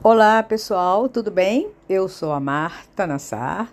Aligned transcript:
Olá 0.00 0.40
pessoal, 0.44 1.08
tudo 1.08 1.28
bem? 1.28 1.72
Eu 1.88 2.08
sou 2.08 2.30
a 2.30 2.38
Marta 2.38 3.04
Nassar 3.04 3.68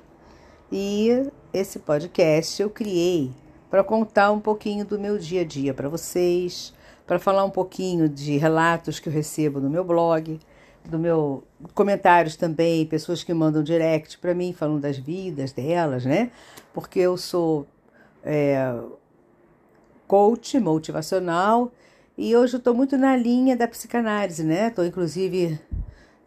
e 0.71 1.29
esse 1.53 1.77
podcast 1.77 2.59
eu 2.59 2.67
criei 2.67 3.31
para 3.69 3.83
contar 3.83 4.31
um 4.31 4.39
pouquinho 4.39 4.83
do 4.83 4.97
meu 4.97 5.19
dia 5.19 5.41
a 5.41 5.45
dia 5.45 5.71
para 5.71 5.87
vocês, 5.87 6.73
para 7.05 7.19
falar 7.19 7.45
um 7.45 7.51
pouquinho 7.51 8.09
de 8.09 8.37
relatos 8.37 8.99
que 8.99 9.07
eu 9.07 9.13
recebo 9.13 9.59
no 9.59 9.69
meu 9.69 9.83
blog, 9.83 10.39
do 10.83 10.97
meu 10.97 11.43
comentários 11.75 12.35
também, 12.35 12.87
pessoas 12.87 13.23
que 13.23 13.31
mandam 13.31 13.61
direct 13.61 14.17
para 14.17 14.33
mim 14.33 14.51
falando 14.51 14.81
das 14.81 14.97
vidas 14.97 15.51
delas, 15.51 16.05
né? 16.05 16.31
Porque 16.73 17.01
eu 17.01 17.17
sou 17.17 17.67
é, 18.23 18.75
coach 20.07 20.59
motivacional 20.59 21.71
e 22.17 22.35
hoje 22.35 22.55
eu 22.55 22.57
estou 22.57 22.73
muito 22.73 22.97
na 22.97 23.15
linha 23.15 23.55
da 23.55 23.67
psicanálise, 23.67 24.43
né? 24.43 24.69
Estou 24.69 24.83
inclusive 24.83 25.59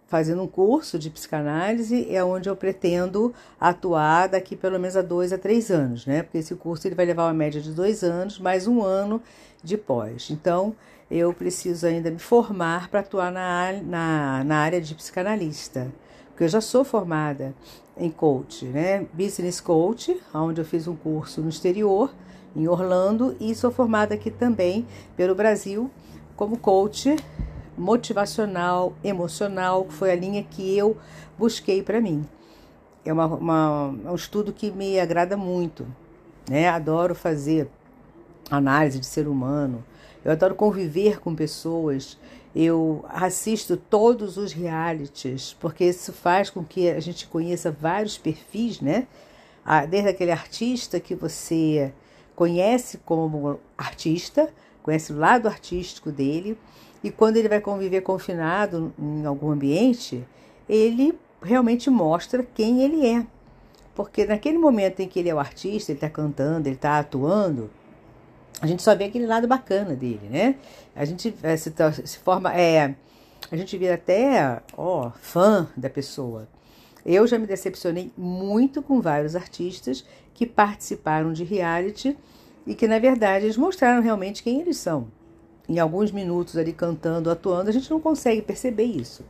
fazendo 0.08 0.42
um 0.42 0.48
curso 0.48 0.98
de 0.98 1.10
psicanálise, 1.10 2.08
é 2.10 2.24
onde 2.24 2.48
eu 2.48 2.56
pretendo 2.56 3.32
atuar 3.60 4.28
daqui 4.28 4.56
pelo 4.56 4.80
menos 4.80 4.96
a 4.96 5.02
dois 5.02 5.32
a 5.32 5.38
três 5.38 5.70
anos, 5.70 6.06
né? 6.06 6.22
Porque 6.22 6.38
esse 6.38 6.54
curso 6.54 6.88
ele 6.88 6.94
vai 6.94 7.04
levar 7.04 7.26
uma 7.26 7.34
média 7.34 7.60
de 7.60 7.70
dois 7.72 8.02
anos, 8.02 8.38
mais 8.38 8.66
um 8.66 8.82
ano 8.82 9.22
de 9.62 9.76
pós. 9.76 10.30
Então, 10.30 10.74
eu 11.10 11.32
preciso 11.34 11.86
ainda 11.86 12.10
me 12.10 12.18
formar 12.18 12.88
para 12.88 13.00
atuar 13.00 13.30
na, 13.30 13.72
na, 13.82 14.44
na 14.44 14.56
área 14.56 14.80
de 14.80 14.94
psicanalista, 14.94 15.92
porque 16.30 16.44
eu 16.44 16.48
já 16.48 16.60
sou 16.60 16.84
formada 16.84 17.54
em 17.94 18.10
coach, 18.10 18.64
né? 18.64 19.06
Business 19.12 19.60
coach, 19.60 20.18
onde 20.32 20.60
eu 20.60 20.64
fiz 20.64 20.88
um 20.88 20.96
curso 20.96 21.42
no 21.42 21.50
exterior, 21.50 22.10
em 22.56 22.66
Orlando, 22.66 23.36
e 23.38 23.54
sou 23.54 23.70
formada 23.70 24.14
aqui 24.14 24.30
também 24.30 24.86
pelo 25.16 25.34
Brasil 25.34 25.90
como 26.34 26.56
coach 26.56 27.14
motivacional, 27.78 28.92
emocional, 29.02 29.84
que 29.84 29.94
foi 29.94 30.10
a 30.10 30.16
linha 30.16 30.42
que 30.42 30.76
eu 30.76 30.96
busquei 31.38 31.82
para 31.82 32.00
mim. 32.00 32.26
É 33.04 33.12
uma, 33.12 33.26
uma, 33.26 33.86
um 33.88 34.14
estudo 34.14 34.52
que 34.52 34.70
me 34.70 34.98
agrada 34.98 35.36
muito, 35.36 35.86
né? 36.48 36.68
Adoro 36.68 37.14
fazer 37.14 37.70
análise 38.50 38.98
de 38.98 39.06
ser 39.06 39.28
humano, 39.28 39.84
eu 40.24 40.32
adoro 40.32 40.54
conviver 40.54 41.20
com 41.20 41.34
pessoas, 41.34 42.18
eu 42.54 43.04
assisto 43.08 43.76
todos 43.76 44.36
os 44.36 44.52
realities, 44.52 45.56
porque 45.60 45.84
isso 45.84 46.12
faz 46.12 46.50
com 46.50 46.64
que 46.64 46.90
a 46.90 47.00
gente 47.00 47.26
conheça 47.26 47.70
vários 47.70 48.18
perfis, 48.18 48.80
né? 48.80 49.06
Desde 49.88 50.08
aquele 50.08 50.32
artista 50.32 50.98
que 50.98 51.14
você 51.14 51.92
conhece 52.34 52.98
como 52.98 53.60
artista, 53.76 54.48
conhece 54.82 55.12
o 55.12 55.18
lado 55.18 55.46
artístico 55.46 56.10
dele, 56.10 56.58
e 57.02 57.10
quando 57.10 57.36
ele 57.36 57.48
vai 57.48 57.60
conviver 57.60 58.00
confinado 58.00 58.92
em 58.98 59.24
algum 59.24 59.50
ambiente, 59.50 60.26
ele 60.68 61.16
realmente 61.42 61.88
mostra 61.88 62.42
quem 62.54 62.82
ele 62.82 63.06
é. 63.06 63.24
Porque 63.94 64.26
naquele 64.26 64.58
momento 64.58 65.00
em 65.00 65.08
que 65.08 65.18
ele 65.18 65.28
é 65.28 65.34
o 65.34 65.38
artista, 65.38 65.92
ele 65.92 65.96
está 65.96 66.08
cantando, 66.08 66.68
ele 66.68 66.76
está 66.76 66.98
atuando, 66.98 67.70
a 68.60 68.66
gente 68.66 68.82
só 68.82 68.94
vê 68.94 69.04
aquele 69.04 69.26
lado 69.26 69.46
bacana 69.46 69.94
dele, 69.94 70.28
né? 70.28 70.56
A 70.94 71.04
gente 71.04 71.34
é, 71.42 71.56
se, 71.56 71.72
se 72.04 72.18
forma, 72.18 72.52
é, 72.54 72.94
a 73.50 73.56
gente 73.56 73.76
vira 73.78 73.94
até, 73.94 74.60
ó, 74.76 75.10
fã 75.20 75.68
da 75.76 75.88
pessoa. 75.88 76.48
Eu 77.06 77.26
já 77.26 77.38
me 77.38 77.46
decepcionei 77.46 78.12
muito 78.16 78.82
com 78.82 79.00
vários 79.00 79.36
artistas 79.36 80.04
que 80.34 80.44
participaram 80.44 81.32
de 81.32 81.44
reality 81.44 82.16
e 82.66 82.74
que, 82.74 82.88
na 82.88 82.98
verdade, 82.98 83.46
eles 83.46 83.56
mostraram 83.56 84.02
realmente 84.02 84.42
quem 84.42 84.60
eles 84.60 84.76
são 84.76 85.08
em 85.68 85.78
alguns 85.78 86.10
minutos 86.10 86.56
ali 86.56 86.72
cantando, 86.72 87.30
atuando, 87.30 87.68
a 87.68 87.72
gente 87.72 87.90
não 87.90 88.00
consegue 88.00 88.40
perceber 88.40 88.84
isso. 88.84 89.22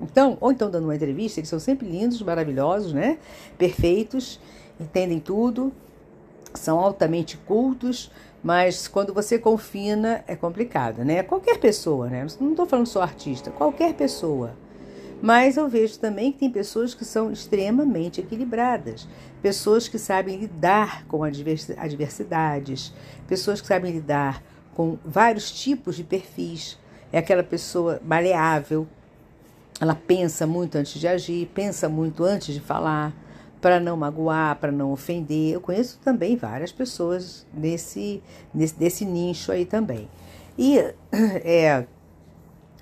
Então, 0.00 0.36
ou 0.40 0.50
então 0.50 0.70
dando 0.70 0.84
uma 0.84 0.96
entrevista, 0.96 1.38
eles 1.38 1.48
são 1.48 1.60
sempre 1.60 1.86
lindos, 1.88 2.20
maravilhosos, 2.20 2.92
né? 2.92 3.18
Perfeitos, 3.56 4.40
entendem 4.80 5.20
tudo, 5.20 5.72
são 6.52 6.80
altamente 6.80 7.36
cultos, 7.36 8.10
mas 8.42 8.88
quando 8.88 9.14
você 9.14 9.38
confina 9.38 10.24
é 10.26 10.34
complicado, 10.34 11.04
né? 11.04 11.22
Qualquer 11.22 11.58
pessoa, 11.58 12.08
né? 12.08 12.26
Não 12.40 12.50
estou 12.50 12.66
falando 12.66 12.86
só 12.86 13.02
artista, 13.02 13.50
qualquer 13.50 13.94
pessoa. 13.94 14.56
Mas 15.22 15.56
eu 15.56 15.68
vejo 15.68 15.98
também 15.98 16.32
que 16.32 16.40
tem 16.40 16.50
pessoas 16.50 16.92
que 16.92 17.04
são 17.04 17.32
extremamente 17.32 18.20
equilibradas, 18.20 19.08
pessoas 19.40 19.88
que 19.88 19.98
sabem 19.98 20.36
lidar 20.36 21.06
com 21.06 21.22
adversidades, 21.22 22.92
pessoas 23.26 23.60
que 23.60 23.66
sabem 23.66 23.92
lidar 23.92 24.42
com 24.74 24.98
vários 25.04 25.50
tipos 25.50 25.96
de 25.96 26.04
perfis. 26.04 26.78
É 27.12 27.18
aquela 27.18 27.42
pessoa 27.42 28.00
maleável, 28.04 28.86
ela 29.80 29.94
pensa 29.94 30.46
muito 30.46 30.76
antes 30.76 31.00
de 31.00 31.06
agir, 31.06 31.50
pensa 31.54 31.88
muito 31.88 32.24
antes 32.24 32.54
de 32.54 32.60
falar, 32.60 33.12
para 33.60 33.80
não 33.80 33.96
magoar, 33.96 34.56
para 34.56 34.70
não 34.70 34.92
ofender. 34.92 35.54
Eu 35.54 35.60
conheço 35.60 35.98
também 36.04 36.36
várias 36.36 36.70
pessoas 36.70 37.46
nesse, 37.52 38.22
nesse 38.52 38.78
desse 38.78 39.04
nicho 39.04 39.50
aí 39.50 39.64
também. 39.64 40.08
E 40.58 40.78
é, 41.12 41.86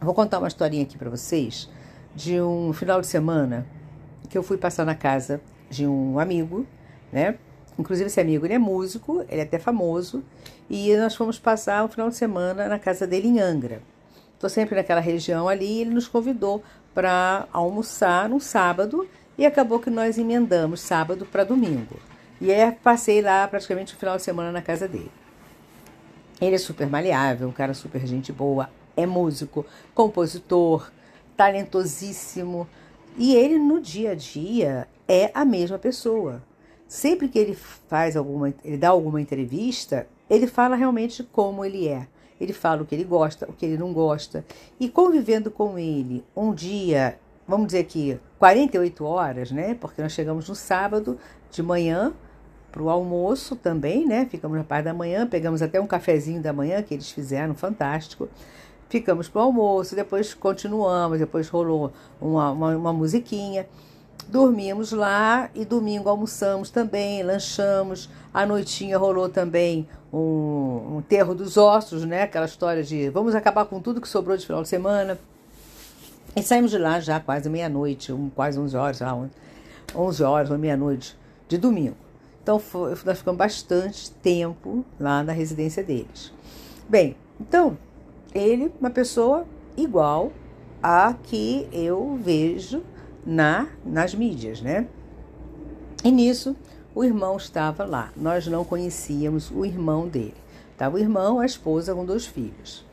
vou 0.00 0.14
contar 0.14 0.38
uma 0.38 0.48
historinha 0.48 0.82
aqui 0.82 0.98
para 0.98 1.08
vocês 1.08 1.68
de 2.14 2.40
um 2.40 2.72
final 2.72 3.00
de 3.00 3.06
semana 3.06 3.66
que 4.28 4.36
eu 4.36 4.42
fui 4.42 4.56
passar 4.56 4.84
na 4.84 4.94
casa 4.94 5.40
de 5.70 5.86
um 5.86 6.18
amigo, 6.18 6.66
né? 7.12 7.36
Inclusive, 7.78 8.06
esse 8.06 8.20
amigo 8.20 8.46
ele 8.46 8.54
é 8.54 8.58
músico, 8.58 9.24
ele 9.28 9.40
é 9.40 9.44
até 9.44 9.58
famoso, 9.58 10.22
e 10.68 10.94
nós 10.96 11.14
fomos 11.14 11.38
passar 11.38 11.84
um 11.84 11.88
final 11.88 12.08
de 12.08 12.16
semana 12.16 12.68
na 12.68 12.78
casa 12.78 13.06
dele 13.06 13.28
em 13.28 13.40
Angra. 13.40 13.82
Estou 14.34 14.50
sempre 14.50 14.74
naquela 14.74 15.00
região 15.00 15.48
ali 15.48 15.66
e 15.66 15.80
ele 15.82 15.90
nos 15.90 16.08
convidou 16.08 16.62
para 16.94 17.46
almoçar 17.52 18.28
no 18.28 18.40
sábado 18.40 19.08
e 19.38 19.46
acabou 19.46 19.78
que 19.78 19.88
nós 19.88 20.18
emendamos 20.18 20.80
sábado 20.80 21.24
para 21.24 21.44
domingo. 21.44 21.96
E 22.40 22.52
aí 22.52 22.72
passei 22.72 23.22
lá 23.22 23.46
praticamente 23.46 23.94
o 23.94 23.96
final 23.96 24.16
de 24.16 24.22
semana 24.22 24.50
na 24.50 24.60
casa 24.60 24.88
dele. 24.88 25.10
Ele 26.40 26.56
é 26.56 26.58
super 26.58 26.88
maleável, 26.88 27.48
um 27.48 27.52
cara 27.52 27.72
super 27.72 28.04
gente 28.04 28.32
boa, 28.32 28.68
é 28.96 29.06
músico, 29.06 29.64
compositor, 29.94 30.90
talentosíssimo. 31.36 32.68
E 33.16 33.34
ele 33.36 33.58
no 33.58 33.80
dia 33.80 34.10
a 34.10 34.14
dia 34.16 34.88
é 35.06 35.30
a 35.32 35.44
mesma 35.44 35.78
pessoa. 35.78 36.42
Sempre 36.92 37.26
que 37.26 37.38
ele 37.38 37.54
faz 37.54 38.18
alguma, 38.18 38.52
ele 38.62 38.76
dá 38.76 38.90
alguma 38.90 39.18
entrevista, 39.18 40.06
ele 40.28 40.46
fala 40.46 40.76
realmente 40.76 41.22
como 41.22 41.64
ele 41.64 41.88
é. 41.88 42.06
Ele 42.38 42.52
fala 42.52 42.82
o 42.82 42.84
que 42.84 42.94
ele 42.94 43.02
gosta, 43.02 43.48
o 43.48 43.52
que 43.54 43.64
ele 43.64 43.78
não 43.78 43.94
gosta. 43.94 44.44
E 44.78 44.90
convivendo 44.90 45.50
com 45.50 45.78
ele 45.78 46.22
um 46.36 46.52
dia, 46.52 47.18
vamos 47.48 47.68
dizer 47.68 47.84
que 47.84 48.20
48 48.38 49.06
horas, 49.06 49.50
né? 49.50 49.74
Porque 49.80 50.02
nós 50.02 50.12
chegamos 50.12 50.46
no 50.50 50.54
sábado 50.54 51.16
de 51.50 51.62
manhã 51.62 52.12
para 52.70 52.82
o 52.82 52.90
almoço 52.90 53.56
também, 53.56 54.06
né? 54.06 54.26
Ficamos 54.26 54.58
na 54.58 54.62
parte 54.62 54.84
da 54.84 54.92
manhã, 54.92 55.26
pegamos 55.26 55.62
até 55.62 55.80
um 55.80 55.86
cafezinho 55.86 56.42
da 56.42 56.52
manhã 56.52 56.82
que 56.82 56.92
eles 56.92 57.10
fizeram, 57.10 57.54
fantástico. 57.54 58.28
Ficamos 58.90 59.30
para 59.30 59.40
o 59.40 59.44
almoço, 59.44 59.96
depois 59.96 60.34
continuamos, 60.34 61.18
depois 61.18 61.48
rolou 61.48 61.90
uma, 62.20 62.50
uma, 62.50 62.76
uma 62.76 62.92
musiquinha. 62.92 63.66
Dormimos 64.28 64.92
lá 64.92 65.50
e 65.54 65.64
domingo 65.64 66.08
almoçamos 66.08 66.70
também, 66.70 67.22
lanchamos. 67.22 68.08
À 68.32 68.46
noitinha 68.46 68.96
rolou 68.96 69.28
também 69.28 69.88
um, 70.12 70.96
um 70.96 71.02
terro 71.06 71.34
dos 71.34 71.56
ossos, 71.56 72.04
né? 72.04 72.22
Aquela 72.22 72.46
história 72.46 72.82
de 72.82 73.08
vamos 73.10 73.34
acabar 73.34 73.64
com 73.64 73.80
tudo 73.80 74.00
que 74.00 74.08
sobrou 74.08 74.36
de 74.36 74.46
final 74.46 74.62
de 74.62 74.68
semana. 74.68 75.18
E 76.34 76.42
saímos 76.42 76.70
de 76.70 76.78
lá 76.78 76.98
já 76.98 77.20
quase 77.20 77.48
meia-noite, 77.50 78.12
um, 78.12 78.30
quase 78.30 78.58
11 78.58 78.76
horas, 78.76 79.00
lá, 79.00 79.28
11 79.94 80.22
horas 80.22 80.50
ou 80.50 80.58
meia-noite 80.58 81.16
de 81.46 81.58
domingo. 81.58 81.96
Então 82.42 82.58
foi, 82.58 82.96
nós 83.04 83.18
ficamos 83.18 83.38
bastante 83.38 84.10
tempo 84.10 84.84
lá 84.98 85.22
na 85.22 85.32
residência 85.32 85.82
deles. 85.84 86.32
Bem, 86.88 87.16
então 87.38 87.76
ele, 88.34 88.72
uma 88.80 88.90
pessoa 88.90 89.46
igual 89.76 90.32
a 90.82 91.14
que 91.22 91.68
eu 91.72 92.18
vejo 92.22 92.82
na 93.24 93.68
nas 93.84 94.14
mídias, 94.14 94.60
né? 94.60 94.86
E 96.04 96.10
nisso 96.10 96.56
o 96.94 97.04
irmão 97.04 97.36
estava 97.36 97.84
lá. 97.84 98.12
Nós 98.16 98.46
não 98.46 98.64
conhecíamos 98.64 99.50
o 99.50 99.64
irmão 99.64 100.08
dele. 100.08 100.34
Estava 100.72 100.96
o 100.96 100.98
irmão, 100.98 101.40
a 101.40 101.46
esposa 101.46 101.94
com 101.94 102.04
dois 102.04 102.26
filhos. 102.26 102.84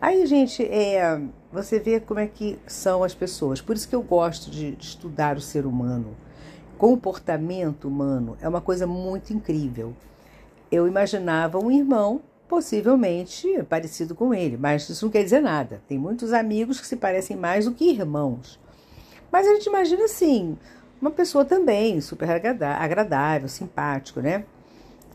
Aí, 0.00 0.24
gente, 0.26 0.62
é, 0.62 1.20
você 1.52 1.78
vê 1.78 2.00
como 2.00 2.20
é 2.20 2.26
que 2.26 2.58
são 2.66 3.02
as 3.02 3.14
pessoas. 3.14 3.60
Por 3.60 3.76
isso 3.76 3.88
que 3.88 3.94
eu 3.94 4.02
gosto 4.02 4.50
de, 4.50 4.72
de 4.72 4.84
estudar 4.84 5.36
o 5.36 5.40
ser 5.40 5.66
humano. 5.66 6.16
Comportamento 6.76 7.88
humano 7.88 8.36
é 8.40 8.48
uma 8.48 8.60
coisa 8.60 8.86
muito 8.86 9.32
incrível. 9.32 9.94
Eu 10.70 10.86
imaginava 10.86 11.58
um 11.58 11.70
irmão 11.70 12.20
possivelmente 12.48 13.62
parecido 13.68 14.14
com 14.14 14.32
ele, 14.32 14.56
mas 14.56 14.88
isso 14.88 15.04
não 15.04 15.12
quer 15.12 15.22
dizer 15.22 15.40
nada. 15.40 15.82
Tem 15.88 15.98
muitos 15.98 16.32
amigos 16.32 16.80
que 16.80 16.86
se 16.86 16.96
parecem 16.96 17.36
mais 17.36 17.64
do 17.64 17.72
que 17.72 17.90
irmãos. 17.90 18.58
Mas 19.30 19.46
a 19.46 19.54
gente 19.54 19.66
imagina 19.66 20.04
assim, 20.04 20.56
uma 21.00 21.10
pessoa 21.10 21.44
também 21.44 22.00
super 22.00 22.28
agradável, 22.30 23.48
simpático, 23.48 24.20
né? 24.20 24.44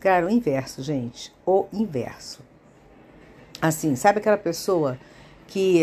Cara, 0.00 0.26
o 0.26 0.30
inverso, 0.30 0.82
gente. 0.82 1.32
O 1.46 1.66
inverso. 1.72 2.42
Assim, 3.60 3.96
sabe 3.96 4.18
aquela 4.18 4.36
pessoa 4.36 4.98
que 5.46 5.82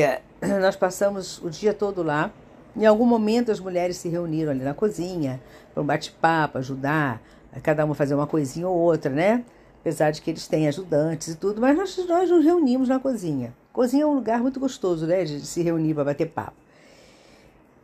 nós 0.62 0.76
passamos 0.76 1.40
o 1.44 1.50
dia 1.50 1.74
todo 1.74 2.04
lá, 2.04 2.32
Em 2.76 2.86
algum 2.86 3.06
momento 3.06 3.52
as 3.52 3.60
mulheres 3.60 3.98
se 3.98 4.08
reuniram 4.08 4.52
ali 4.52 4.64
na 4.64 4.74
cozinha 4.74 5.42
para 5.74 5.84
um 5.84 5.86
bate-papo, 5.86 6.58
ajudar, 6.58 7.22
cada 7.62 7.84
uma 7.84 7.94
fazer 7.94 8.16
uma 8.16 8.28
coisinha 8.28 8.68
ou 8.68 8.78
outra, 8.78 9.12
né? 9.12 9.44
Apesar 9.82 10.12
de 10.12 10.22
que 10.22 10.30
eles 10.32 10.48
têm 10.48 10.68
ajudantes 10.68 11.30
e 11.30 11.36
tudo, 11.36 11.60
mas 11.60 11.76
nós, 11.76 11.98
nós 12.08 12.30
nos 12.30 12.46
reunimos 12.46 12.88
na 12.88 13.00
cozinha. 13.00 13.54
Cozinha 13.74 14.04
é 14.04 14.06
um 14.06 14.14
lugar 14.14 14.40
muito 14.42 14.60
gostoso, 14.60 15.06
né? 15.06 15.24
De 15.26 15.46
se 15.46 15.62
reunir 15.62 15.94
para 15.94 16.06
bater 16.06 16.30
papo. 16.30 16.61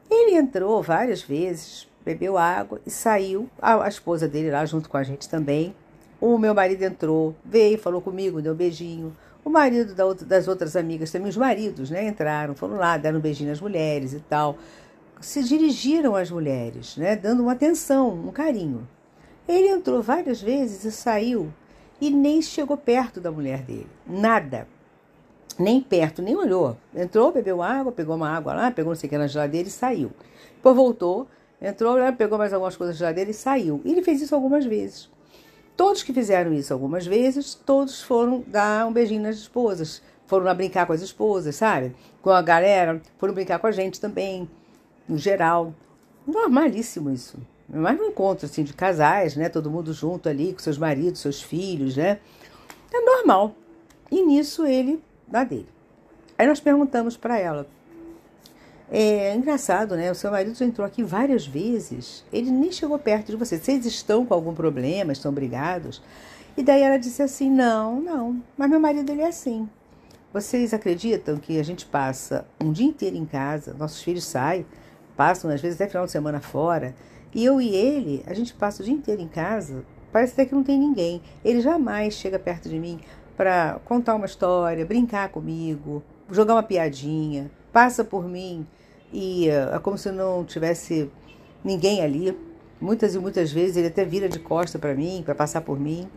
Ele 0.09 0.35
entrou 0.35 0.81
várias 0.81 1.21
vezes, 1.21 1.87
bebeu 2.05 2.37
água 2.37 2.79
e 2.85 2.89
saiu. 2.89 3.49
A, 3.61 3.83
a 3.83 3.87
esposa 3.87 4.27
dele 4.27 4.51
lá 4.51 4.65
junto 4.65 4.89
com 4.89 4.97
a 4.97 5.03
gente 5.03 5.27
também. 5.27 5.75
O 6.19 6.37
meu 6.37 6.53
marido 6.53 6.81
entrou, 6.83 7.35
veio, 7.43 7.77
falou 7.77 8.01
comigo, 8.01 8.41
deu 8.41 8.53
um 8.53 8.55
beijinho. 8.55 9.15
O 9.43 9.49
marido 9.49 9.93
da 9.93 10.03
das 10.25 10.47
outras 10.47 10.75
amigas 10.75 11.11
também, 11.11 11.29
os 11.29 11.37
maridos, 11.37 11.89
né? 11.89 12.07
Entraram, 12.07 12.55
foram 12.55 12.75
lá, 12.75 12.97
deram 12.97 13.19
um 13.19 13.21
beijinho 13.21 13.49
nas 13.49 13.61
mulheres 13.61 14.13
e 14.13 14.19
tal. 14.19 14.57
Se 15.21 15.43
dirigiram 15.43 16.15
às 16.15 16.31
mulheres, 16.31 16.97
né? 16.97 17.15
Dando 17.15 17.43
uma 17.43 17.53
atenção, 17.53 18.13
um 18.13 18.31
carinho. 18.31 18.87
Ele 19.47 19.69
entrou 19.69 20.01
várias 20.01 20.41
vezes 20.41 20.83
e 20.83 20.91
saiu 20.91 21.51
e 22.01 22.09
nem 22.09 22.41
chegou 22.41 22.77
perto 22.77 23.21
da 23.21 23.31
mulher 23.31 23.61
dele. 23.61 23.87
Nada 24.05 24.67
nem 25.59 25.81
perto, 25.81 26.21
nem 26.21 26.35
olhou. 26.35 26.77
Entrou, 26.95 27.31
bebeu 27.31 27.61
água, 27.61 27.91
pegou 27.91 28.15
uma 28.15 28.29
água 28.29 28.53
lá, 28.53 28.71
pegou 28.71 28.91
não 28.91 28.95
sei 28.99 29.07
o 29.07 29.09
que 29.09 29.17
na 29.17 29.27
geladeira 29.27 29.67
e 29.67 29.71
saiu. 29.71 30.11
Depois 30.55 30.75
voltou, 30.75 31.27
entrou, 31.61 31.97
pegou 32.13 32.37
mais 32.37 32.53
algumas 32.53 32.75
coisas 32.75 32.95
na 32.95 32.99
geladeira 32.99 33.31
e 33.31 33.33
saiu. 33.33 33.81
E 33.83 33.91
ele 33.91 34.03
fez 34.03 34.21
isso 34.21 34.35
algumas 34.35 34.65
vezes. 34.65 35.09
Todos 35.75 36.01
que 36.03 36.13
fizeram 36.13 36.53
isso 36.53 36.73
algumas 36.73 37.05
vezes, 37.05 37.53
todos 37.53 38.01
foram 38.01 38.43
dar 38.47 38.87
um 38.87 38.91
beijinho 38.91 39.21
nas 39.21 39.35
esposas. 39.35 40.01
Foram 40.25 40.45
lá 40.45 40.53
brincar 40.53 40.85
com 40.85 40.93
as 40.93 41.01
esposas, 41.01 41.55
sabe? 41.55 41.95
Com 42.21 42.31
a 42.31 42.41
galera, 42.41 43.01
foram 43.17 43.33
brincar 43.33 43.59
com 43.59 43.67
a 43.67 43.71
gente 43.71 44.01
também, 44.01 44.49
no 45.07 45.17
geral. 45.17 45.73
Normalíssimo 46.25 47.09
isso. 47.11 47.37
Mas 47.69 47.97
no 47.97 48.05
encontro 48.05 48.45
assim, 48.45 48.63
de 48.63 48.73
casais, 48.73 49.35
né? 49.35 49.49
Todo 49.49 49.71
mundo 49.71 49.93
junto 49.93 50.27
ali, 50.27 50.51
com 50.53 50.59
seus 50.59 50.77
maridos, 50.77 51.21
seus 51.21 51.41
filhos, 51.41 51.95
né? 51.95 52.19
É 52.93 53.01
normal. 53.01 53.53
E 54.11 54.21
nisso 54.21 54.65
ele 54.65 55.01
da 55.27 55.43
dele. 55.43 55.67
Aí 56.37 56.47
nós 56.47 56.59
perguntamos 56.59 57.17
para 57.17 57.37
ela. 57.39 57.67
É 58.89 59.35
engraçado, 59.35 59.97
né? 59.97 60.09
O 60.09 60.15
seu 60.15 60.31
marido 60.31 60.63
entrou 60.63 60.87
aqui 60.87 61.03
várias 61.03 61.45
vezes. 61.45 62.23
Ele 62.31 62.49
nem 62.49 62.71
chegou 62.71 62.97
perto 62.97 63.31
de 63.31 63.35
você. 63.35 63.57
Vocês 63.57 63.85
estão 63.85 64.25
com 64.25 64.33
algum 64.33 64.53
problema? 64.53 65.11
Estão 65.11 65.33
brigados? 65.33 66.01
E 66.55 66.63
daí 66.63 66.81
ela 66.81 66.97
disse 66.97 67.21
assim: 67.21 67.49
Não, 67.49 67.99
não. 67.99 68.41
Mas 68.57 68.69
meu 68.69 68.79
marido 68.79 69.11
ele 69.11 69.21
é 69.21 69.27
assim. 69.27 69.67
Vocês 70.31 70.73
acreditam 70.73 71.37
que 71.37 71.59
a 71.59 71.63
gente 71.63 71.85
passa 71.85 72.45
um 72.61 72.71
dia 72.71 72.87
inteiro 72.87 73.17
em 73.17 73.25
casa? 73.25 73.73
Nossos 73.73 74.01
filhos 74.01 74.23
saem, 74.23 74.65
passam 75.15 75.49
às 75.49 75.59
vezes 75.59 75.79
até 75.79 75.89
final 75.89 76.05
de 76.05 76.11
semana 76.11 76.39
fora. 76.39 76.95
E 77.33 77.43
eu 77.43 77.59
e 77.59 77.75
ele, 77.75 78.23
a 78.25 78.33
gente 78.33 78.53
passa 78.53 78.81
o 78.81 78.85
dia 78.85 78.93
inteiro 78.93 79.21
em 79.21 79.27
casa. 79.27 79.83
Parece 80.11 80.33
até 80.33 80.45
que 80.45 80.55
não 80.55 80.63
tem 80.63 80.79
ninguém. 80.79 81.21
Ele 81.43 81.59
jamais 81.59 82.13
chega 82.13 82.39
perto 82.39 82.69
de 82.69 82.79
mim 82.79 82.99
para 83.37 83.79
contar 83.85 84.15
uma 84.15 84.25
história, 84.25 84.83
brincar 84.83 85.29
comigo, 85.29 86.03
jogar 86.31 86.55
uma 86.55 86.63
piadinha, 86.63 87.51
passa 87.71 88.03
por 88.03 88.27
mim 88.27 88.65
e 89.13 89.47
uh, 89.49 89.75
é 89.75 89.79
como 89.79 89.97
se 89.97 90.11
não 90.11 90.43
tivesse 90.43 91.09
ninguém 91.63 92.01
ali. 92.01 92.35
Muitas 92.81 93.15
e 93.15 93.19
muitas 93.19 93.51
vezes 93.51 93.77
ele 93.77 93.87
até 93.87 94.03
vira 94.03 94.27
de 94.27 94.39
costa 94.39 94.77
para 94.77 94.93
mim, 94.93 95.21
para 95.23 95.35
passar 95.35 95.61
por 95.61 95.79
mim. 95.79 96.07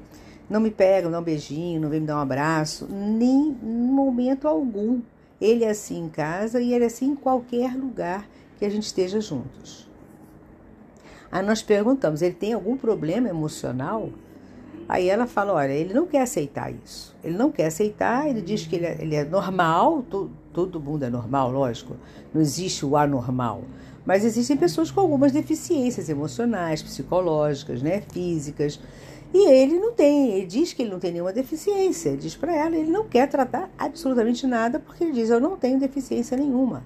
Não 0.48 0.60
me 0.60 0.70
pega, 0.70 1.04
não 1.04 1.12
dá 1.12 1.20
um 1.20 1.22
beijinho, 1.22 1.80
não 1.80 1.88
vem 1.88 2.00
me 2.00 2.06
dar 2.06 2.16
um 2.16 2.20
abraço, 2.20 2.88
nem 2.90 3.56
em 3.62 3.92
momento 3.92 4.48
algum. 4.48 5.00
Ele 5.40 5.64
é 5.64 5.70
assim 5.70 6.04
em 6.04 6.08
casa 6.08 6.60
e 6.60 6.72
ele 6.72 6.84
é 6.84 6.86
assim 6.86 7.10
em 7.10 7.14
qualquer 7.14 7.74
lugar 7.76 8.28
que 8.58 8.64
a 8.64 8.68
gente 8.68 8.84
esteja 8.84 9.20
juntos. 9.20 9.88
Aí 11.30 11.44
nós 11.44 11.62
perguntamos: 11.62 12.20
ele 12.20 12.34
tem 12.34 12.52
algum 12.52 12.76
problema 12.76 13.28
emocional? 13.28 14.10
Aí 14.90 15.08
ela 15.08 15.24
fala: 15.24 15.52
olha, 15.52 15.70
ele 15.70 15.94
não 15.94 16.04
quer 16.04 16.22
aceitar 16.22 16.72
isso. 16.72 17.14
Ele 17.22 17.38
não 17.38 17.52
quer 17.52 17.66
aceitar, 17.66 18.28
ele 18.28 18.42
diz 18.42 18.66
que 18.66 18.74
ele 18.74 18.86
é, 18.86 18.96
ele 19.00 19.14
é 19.14 19.24
normal, 19.24 20.02
to, 20.02 20.28
todo 20.52 20.80
mundo 20.80 21.04
é 21.04 21.08
normal, 21.08 21.52
lógico, 21.52 21.94
não 22.34 22.42
existe 22.42 22.84
o 22.84 22.96
anormal. 22.96 23.62
Mas 24.04 24.24
existem 24.24 24.56
pessoas 24.56 24.90
com 24.90 24.98
algumas 25.00 25.30
deficiências 25.30 26.08
emocionais, 26.08 26.82
psicológicas, 26.82 27.80
né, 27.80 28.02
físicas. 28.12 28.80
E 29.32 29.48
ele 29.48 29.78
não 29.78 29.92
tem, 29.92 30.32
ele 30.32 30.46
diz 30.46 30.72
que 30.72 30.82
ele 30.82 30.90
não 30.90 30.98
tem 30.98 31.12
nenhuma 31.12 31.32
deficiência. 31.32 32.08
Ele 32.08 32.18
diz 32.18 32.34
para 32.34 32.52
ela, 32.52 32.74
ele 32.74 32.90
não 32.90 33.06
quer 33.06 33.28
tratar 33.28 33.70
absolutamente 33.78 34.44
nada, 34.44 34.80
porque 34.80 35.04
ele 35.04 35.12
diz: 35.12 35.30
Eu 35.30 35.38
não 35.38 35.56
tenho 35.56 35.78
deficiência 35.78 36.36
nenhuma. 36.36 36.82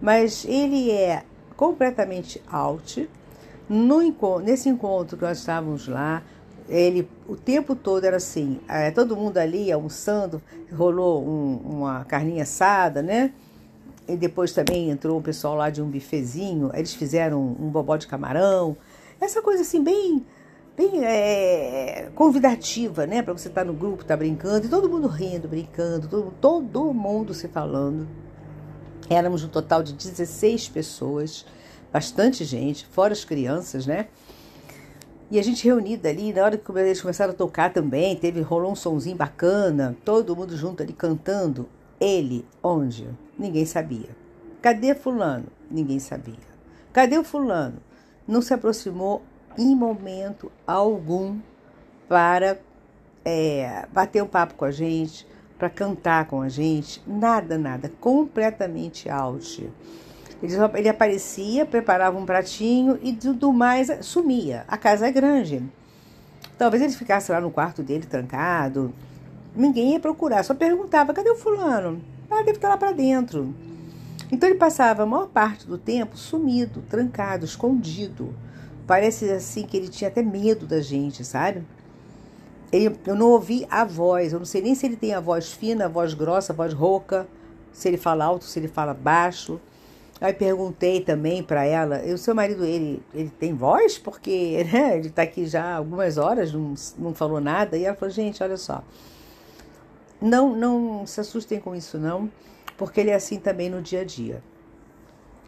Mas 0.00 0.44
ele 0.44 0.92
é 0.92 1.24
completamente 1.56 2.40
out. 2.48 3.10
No, 3.68 4.00
nesse 4.40 4.68
encontro 4.68 5.16
que 5.16 5.24
nós 5.24 5.38
estávamos 5.38 5.88
lá, 5.88 6.22
ele 6.72 7.06
o 7.28 7.36
tempo 7.36 7.76
todo 7.76 8.04
era 8.04 8.16
assim, 8.16 8.58
é, 8.66 8.90
todo 8.90 9.14
mundo 9.14 9.36
ali 9.36 9.70
almoçando, 9.70 10.42
rolou 10.74 11.22
um, 11.22 11.56
uma 11.56 12.04
carninha 12.04 12.44
assada, 12.44 13.02
né? 13.02 13.32
E 14.08 14.16
depois 14.16 14.52
também 14.52 14.90
entrou 14.90 15.18
o 15.18 15.22
pessoal 15.22 15.54
lá 15.54 15.68
de 15.68 15.82
um 15.82 15.88
bifezinho, 15.88 16.70
eles 16.74 16.94
fizeram 16.94 17.40
um 17.40 17.68
bobó 17.68 17.96
de 17.96 18.06
camarão, 18.06 18.76
essa 19.20 19.42
coisa 19.42 19.62
assim 19.62 19.84
bem 19.84 20.24
bem 20.74 21.04
é, 21.04 22.08
convidativa, 22.14 23.06
né? 23.06 23.20
Para 23.20 23.34
você 23.34 23.48
estar 23.48 23.60
tá 23.60 23.66
no 23.66 23.74
grupo, 23.74 24.02
estar 24.02 24.14
tá 24.14 24.16
brincando, 24.16 24.66
e 24.66 24.70
todo 24.70 24.88
mundo 24.88 25.06
rindo, 25.06 25.46
brincando, 25.46 26.08
todo, 26.08 26.32
todo 26.40 26.94
mundo 26.94 27.34
se 27.34 27.48
falando. 27.48 28.08
Éramos 29.10 29.44
um 29.44 29.48
total 29.48 29.82
de 29.82 29.92
16 29.92 30.70
pessoas, 30.70 31.44
bastante 31.92 32.44
gente, 32.44 32.86
fora 32.86 33.12
as 33.12 33.26
crianças, 33.26 33.86
né? 33.86 34.08
E 35.32 35.38
a 35.38 35.42
gente 35.42 35.64
reunida 35.64 36.10
ali, 36.10 36.30
na 36.30 36.44
hora 36.44 36.58
que 36.58 36.72
eles 36.72 37.00
começaram 37.00 37.32
a 37.32 37.34
tocar 37.34 37.72
também, 37.72 38.14
teve, 38.14 38.42
rolou 38.42 38.70
um 38.70 38.74
sonzinho 38.76 39.16
bacana, 39.16 39.96
todo 40.04 40.36
mundo 40.36 40.54
junto 40.54 40.82
ali 40.82 40.92
cantando. 40.92 41.66
Ele, 41.98 42.44
onde? 42.62 43.08
Ninguém 43.38 43.64
sabia. 43.64 44.10
Cadê 44.60 44.94
fulano? 44.94 45.46
Ninguém 45.70 45.98
sabia. 45.98 46.34
Cadê 46.92 47.16
o 47.16 47.24
fulano? 47.24 47.78
Não 48.28 48.42
se 48.42 48.52
aproximou 48.52 49.22
em 49.56 49.74
momento 49.74 50.52
algum 50.66 51.38
para 52.06 52.58
é, 53.24 53.86
bater 53.90 54.22
um 54.22 54.28
papo 54.28 54.52
com 54.52 54.66
a 54.66 54.70
gente, 54.70 55.26
para 55.56 55.70
cantar 55.70 56.26
com 56.26 56.42
a 56.42 56.48
gente, 56.50 57.02
nada, 57.06 57.56
nada, 57.56 57.90
completamente 58.02 59.08
out. 59.08 59.66
Ele, 60.42 60.54
ele 60.74 60.88
aparecia, 60.88 61.64
preparava 61.64 62.18
um 62.18 62.26
pratinho 62.26 62.98
e 63.00 63.12
tudo 63.12 63.52
mais 63.52 63.90
sumia. 64.00 64.64
A 64.66 64.76
casa 64.76 65.06
é 65.06 65.12
grande. 65.12 65.62
Talvez 66.58 66.82
ele 66.82 66.92
ficasse 66.92 67.30
lá 67.30 67.40
no 67.40 67.50
quarto 67.50 67.82
dele 67.82 68.06
trancado. 68.06 68.92
Ninguém 69.54 69.92
ia 69.92 70.00
procurar, 70.00 70.42
só 70.42 70.54
perguntava: 70.54 71.12
cadê 71.12 71.30
o 71.30 71.36
fulano? 71.36 72.02
Ah, 72.30 72.38
deve 72.38 72.52
estar 72.52 72.68
lá 72.68 72.76
para 72.76 72.92
dentro. 72.92 73.54
Então 74.30 74.48
ele 74.48 74.58
passava 74.58 75.02
a 75.02 75.06
maior 75.06 75.28
parte 75.28 75.66
do 75.66 75.76
tempo 75.76 76.16
sumido, 76.16 76.82
trancado, 76.88 77.44
escondido. 77.44 78.34
Parece 78.86 79.30
assim 79.30 79.64
que 79.64 79.76
ele 79.76 79.88
tinha 79.88 80.08
até 80.08 80.22
medo 80.22 80.66
da 80.66 80.80
gente, 80.80 81.24
sabe? 81.24 81.62
Ele, 82.72 82.98
eu 83.06 83.14
não 83.14 83.28
ouvi 83.28 83.66
a 83.70 83.84
voz, 83.84 84.32
eu 84.32 84.38
não 84.38 84.46
sei 84.46 84.62
nem 84.62 84.74
se 84.74 84.86
ele 84.86 84.96
tem 84.96 85.12
a 85.12 85.20
voz 85.20 85.52
fina, 85.52 85.84
a 85.84 85.88
voz 85.88 86.14
grossa, 86.14 86.54
a 86.54 86.56
voz 86.56 86.72
rouca, 86.72 87.28
se 87.70 87.86
ele 87.86 87.98
fala 87.98 88.24
alto, 88.24 88.44
se 88.44 88.58
ele 88.58 88.68
fala 88.68 88.94
baixo. 88.94 89.60
Aí 90.22 90.32
perguntei 90.32 91.00
também 91.00 91.42
para 91.42 91.64
ela, 91.64 92.00
o 92.04 92.16
seu 92.16 92.32
marido, 92.32 92.64
ele, 92.64 93.02
ele 93.12 93.28
tem 93.28 93.52
voz? 93.52 93.98
Porque 93.98 94.64
né, 94.72 94.96
ele 94.96 95.08
está 95.08 95.22
aqui 95.22 95.44
já 95.46 95.74
algumas 95.74 96.16
horas, 96.16 96.52
não, 96.52 96.74
não 96.96 97.12
falou 97.12 97.40
nada. 97.40 97.76
E 97.76 97.84
ela 97.84 97.96
falou, 97.96 98.14
gente, 98.14 98.40
olha 98.40 98.56
só, 98.56 98.84
não, 100.20 100.54
não 100.54 101.04
se 101.04 101.20
assustem 101.20 101.58
com 101.58 101.74
isso 101.74 101.98
não, 101.98 102.30
porque 102.78 103.00
ele 103.00 103.10
é 103.10 103.16
assim 103.16 103.40
também 103.40 103.68
no 103.68 103.82
dia 103.82 104.02
a 104.02 104.04
dia. 104.04 104.40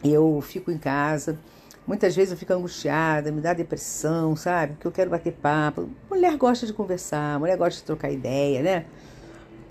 Eu 0.03 0.41
fico 0.41 0.69
em 0.69 0.77
casa, 0.77 1.39
muitas 1.87 2.13
vezes 2.13 2.33
eu 2.33 2.37
fico 2.37 2.51
angustiada, 2.51 3.31
me 3.31 3.39
dá 3.39 3.53
depressão, 3.53 4.35
sabe? 4.35 4.73
Porque 4.73 4.87
eu 4.87 4.91
quero 4.91 5.09
bater 5.09 5.31
papo. 5.31 5.89
Mulher 6.09 6.35
gosta 6.35 6.67
de 6.67 6.73
conversar, 6.73 7.39
mulher 7.39 7.55
gosta 7.55 7.79
de 7.79 7.85
trocar 7.85 8.11
ideia, 8.11 8.61
né? 8.61 8.85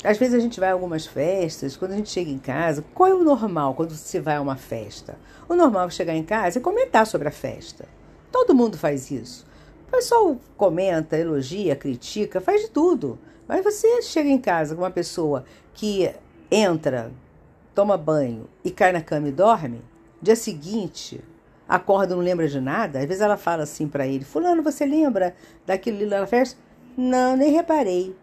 Às 0.05 0.19
vezes 0.19 0.35
a 0.35 0.39
gente 0.39 0.61
vai 0.61 0.69
a 0.69 0.73
algumas 0.73 1.07
festas, 1.07 1.79
quando 1.79 1.93
a 1.93 1.97
gente 1.97 2.11
chega 2.11 2.31
em 2.31 2.39
casa, 2.39 2.85
qual 2.95 3.09
é 3.09 3.15
o 3.15 3.25
normal 3.25 3.73
quando 3.73 3.93
você 3.93 4.21
vai 4.21 4.37
a 4.37 4.41
uma 4.43 4.55
festa? 4.55 5.17
O 5.49 5.55
normal 5.55 5.87
é 5.87 5.91
chegar 5.91 6.15
em 6.15 6.23
casa 6.23 6.59
e 6.59 6.61
comentar 6.61 7.07
sobre 7.07 7.27
a 7.27 7.31
festa. 7.31 7.87
Todo 8.31 8.55
mundo 8.55 8.77
faz 8.77 9.11
isso. 9.11 9.47
O 9.89 9.91
pessoal 9.91 10.37
comenta, 10.59 11.17
elogia, 11.17 11.75
critica, 11.75 12.39
faz 12.39 12.61
de 12.61 12.69
tudo. 12.69 13.19
Mas 13.49 13.65
você 13.65 14.03
chega 14.03 14.29
em 14.29 14.39
casa 14.39 14.75
com 14.75 14.83
uma 14.83 14.91
pessoa 14.91 15.47
que 15.73 16.15
entra, 16.51 17.11
toma 17.75 17.97
banho 17.97 18.47
e 18.63 18.71
cai 18.71 18.93
na 18.93 19.01
cama 19.01 19.29
e 19.29 19.33
dorme, 19.33 19.83
dia 20.21 20.37
seguinte 20.37 21.25
acorda 21.69 22.15
não 22.15 22.23
lembra 22.23 22.47
de 22.47 22.61
nada, 22.61 22.99
às 22.99 23.07
vezes 23.07 23.23
ela 23.23 23.39
fala 23.39 23.63
assim 23.63 23.89
para 23.89 24.07
ele: 24.07 24.25
Fulano, 24.25 24.63
você 24.63 24.85
lembra 24.85 25.35
daquele 25.67 26.05
lá 26.05 26.21
na 26.21 26.27
festa? 26.27 26.59
Não, 26.97 27.37
nem 27.37 27.53
reparei. 27.53 28.15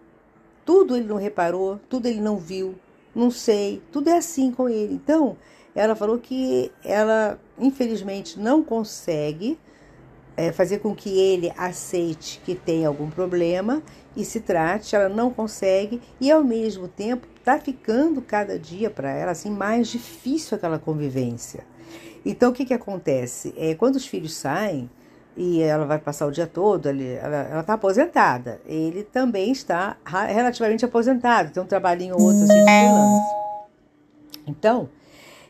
Tudo 0.65 0.96
ele 0.96 1.08
não 1.08 1.18
reparou, 1.18 1.80
tudo 1.89 2.08
ele 2.08 2.22
não 2.22 2.38
viu, 2.38 2.75
não 3.13 3.32
sei, 3.32 3.82
tudo 3.91 4.10
é 4.10 4.18
assim 4.18 4.51
com 4.51 4.70
ele. 4.70 4.94
Então, 4.94 5.38
ela 5.74 5.96
falou 5.96 6.18
que 6.18 6.72
ela, 6.84 7.39
infelizmente, 7.58 8.39
não 8.39 8.63
consegue 8.63 9.58
é, 10.36 10.51
fazer 10.51 10.80
com 10.80 10.96
que 10.96 11.10
ele 11.10 11.51
aceite 11.58 12.41
que 12.44 12.56
tem 12.56 12.86
algum 12.86 13.10
problema 13.10 13.82
e 14.15 14.25
se 14.25 14.39
trate, 14.39 14.96
ela 14.96 15.10
não 15.10 15.32
consegue 15.32 16.01
e 16.20 16.32
ao 16.32 16.44
mesmo 16.44 16.88
tempo 16.88 17.27
está 17.38 17.58
ficando 17.58 18.22
cada 18.22 18.58
dia 18.58 18.89
para 18.89 19.12
ela 19.12 19.32
assim 19.32 19.50
mais 19.50 19.88
difícil 19.88 20.56
aquela 20.56 20.80
convivência. 20.80 21.65
Então 22.25 22.51
o 22.51 22.53
que 22.53 22.65
que 22.65 22.74
acontece? 22.74 23.53
É 23.58 23.74
quando 23.75 23.96
os 23.96 24.06
filhos 24.06 24.34
saem 24.34 24.89
e 25.35 25.61
ela 25.61 25.85
vai 25.85 25.97
passar 25.97 26.27
o 26.27 26.31
dia 26.31 26.47
todo 26.47 26.88
ali, 26.88 27.07
ela 27.13 27.61
está 27.61 27.73
aposentada. 27.73 28.61
Ele 28.65 29.03
também 29.03 29.51
está 29.51 29.97
relativamente 30.05 30.83
aposentado, 30.83 31.51
tem 31.51 31.63
um 31.63 31.65
trabalhinho 31.65 32.15
ou 32.15 32.21
outro 32.21 32.43
assim 32.43 32.53
de 32.53 32.63
freelance. 32.63 33.35
Então, 34.47 34.89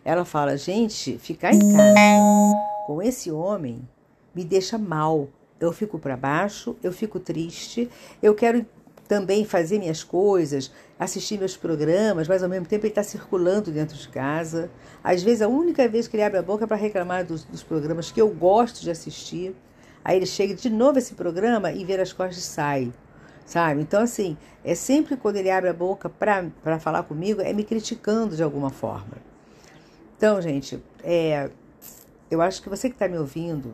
ela 0.03 0.25
fala, 0.25 0.57
gente, 0.57 1.17
ficar 1.17 1.53
em 1.53 1.59
casa 1.59 2.55
com 2.85 3.01
esse 3.01 3.31
homem 3.31 3.87
me 4.33 4.43
deixa 4.43 4.77
mal. 4.77 5.27
Eu 5.59 5.71
fico 5.71 5.99
para 5.99 6.17
baixo, 6.17 6.75
eu 6.81 6.91
fico 6.91 7.19
triste, 7.19 7.89
eu 8.21 8.33
quero 8.33 8.65
também 9.07 9.43
fazer 9.43 9.77
minhas 9.77 10.05
coisas, 10.05 10.71
assistir 10.97 11.37
meus 11.37 11.57
programas, 11.57 12.29
mas 12.29 12.41
ao 12.41 12.47
mesmo 12.47 12.65
tempo 12.65 12.85
ele 12.85 12.91
está 12.91 13.03
circulando 13.03 13.69
dentro 13.69 13.97
de 13.97 14.07
casa. 14.07 14.71
Às 15.03 15.21
vezes, 15.21 15.41
a 15.41 15.49
única 15.49 15.85
vez 15.87 16.07
que 16.07 16.15
ele 16.15 16.23
abre 16.23 16.39
a 16.39 16.41
boca 16.41 16.63
é 16.63 16.67
para 16.67 16.77
reclamar 16.77 17.25
dos, 17.25 17.43
dos, 17.43 17.61
programas 17.61 18.09
que 18.09 18.21
eu 18.21 18.29
gosto 18.29 18.81
de 18.81 18.89
assistir. 18.89 19.53
Aí 20.03 20.17
ele 20.17 20.25
chega 20.25 20.53
de 20.53 20.69
novo 20.69 20.97
esse 20.97 21.13
programa 21.13 21.71
e 21.71 21.85
vira 21.85 22.03
as 22.03 22.13
costas 22.13 22.37
e 22.37 22.41
sai. 22.41 22.93
Sabe? 23.45 23.81
Então, 23.81 24.01
assim, 24.01 24.37
é 24.63 24.73
sempre 24.75 25.17
quando 25.17 25.35
ele 25.35 25.51
abre 25.51 25.69
a 25.69 25.73
boca 25.73 26.09
para 26.09 26.79
falar 26.79 27.03
comigo, 27.03 27.41
é 27.41 27.51
me 27.51 27.63
criticando 27.63 28.35
de 28.35 28.43
alguma 28.43 28.69
forma. 28.69 29.17
Então, 30.15 30.41
gente, 30.41 30.81
é, 31.03 31.49
eu 32.29 32.41
acho 32.41 32.61
que 32.61 32.69
você 32.69 32.87
que 32.89 32.95
está 32.95 33.07
me 33.07 33.17
ouvindo, 33.17 33.73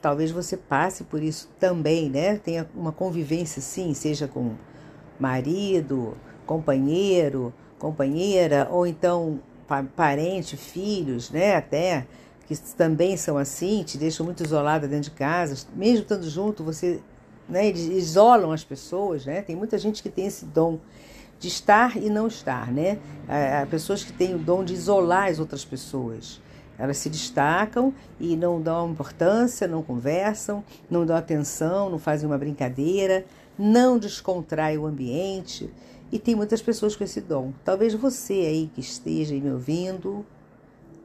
talvez 0.00 0.30
você 0.30 0.56
passe 0.56 1.04
por 1.04 1.22
isso 1.22 1.50
também, 1.58 2.08
né? 2.08 2.38
Tenha 2.38 2.68
uma 2.74 2.92
convivência, 2.92 3.60
sim, 3.60 3.92
seja 3.94 4.26
com 4.26 4.54
marido, 5.18 6.16
companheiro, 6.46 7.52
companheira, 7.78 8.68
ou 8.70 8.86
então 8.86 9.40
parente, 9.94 10.56
filhos, 10.56 11.30
né? 11.30 11.56
Até 11.56 12.06
que 12.48 12.56
também 12.74 13.14
são 13.18 13.36
assim, 13.36 13.82
te 13.82 13.98
deixam 13.98 14.24
muito 14.24 14.42
isolada 14.42 14.88
dentro 14.88 15.10
de 15.10 15.16
casa, 15.16 15.66
mesmo 15.76 16.00
estando 16.00 16.26
junto, 16.30 16.64
você, 16.64 16.98
né? 17.46 17.68
Eles 17.68 17.82
isolam 17.82 18.52
as 18.52 18.64
pessoas, 18.64 19.26
né? 19.26 19.42
Tem 19.42 19.54
muita 19.54 19.76
gente 19.76 20.02
que 20.02 20.08
tem 20.08 20.26
esse 20.26 20.46
dom 20.46 20.78
de 21.38 21.46
estar 21.46 21.98
e 21.98 22.08
não 22.08 22.26
estar, 22.26 22.72
né? 22.72 22.98
Há 23.28 23.66
pessoas 23.66 24.02
que 24.02 24.14
têm 24.14 24.34
o 24.34 24.38
dom 24.38 24.64
de 24.64 24.72
isolar 24.72 25.28
as 25.28 25.38
outras 25.38 25.62
pessoas. 25.62 26.40
Elas 26.78 26.96
se 26.96 27.10
destacam 27.10 27.92
e 28.18 28.34
não 28.34 28.62
dão 28.62 28.92
importância, 28.92 29.68
não 29.68 29.82
conversam, 29.82 30.64
não 30.88 31.04
dão 31.04 31.16
atenção, 31.16 31.90
não 31.90 31.98
fazem 31.98 32.26
uma 32.26 32.38
brincadeira, 32.38 33.26
não 33.58 33.98
descontrai 33.98 34.78
o 34.78 34.86
ambiente. 34.86 35.70
E 36.10 36.18
tem 36.18 36.34
muitas 36.34 36.62
pessoas 36.62 36.96
com 36.96 37.04
esse 37.04 37.20
dom. 37.20 37.52
Talvez 37.62 37.92
você 37.92 38.32
aí 38.32 38.70
que 38.74 38.80
esteja 38.80 39.34
me 39.34 39.50
ouvindo 39.50 40.24